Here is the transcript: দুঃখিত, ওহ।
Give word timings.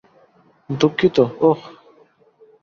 দুঃখিত, 0.69 1.17
ওহ। 1.41 1.59